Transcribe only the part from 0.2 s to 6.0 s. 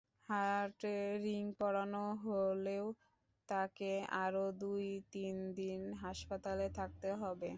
হার্টে রিং পরানো হলেও তাঁকে আরও দুই-তিন দিন